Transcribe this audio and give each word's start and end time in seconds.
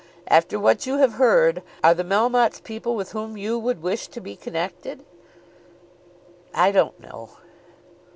After 0.29 0.59
what 0.59 0.87
you 0.87 0.97
have 0.97 1.13
heard, 1.21 1.61
are 1.83 1.93
the 1.93 2.03
Melmottes 2.03 2.63
people 2.63 2.95
with 2.95 3.11
whom 3.11 3.37
you 3.37 3.59
would 3.59 3.83
wish 3.83 4.07
to 4.07 4.19
be 4.19 4.35
connected?" 4.35 5.05
"I 6.55 6.71
don't 6.71 6.99
know." 6.99 7.29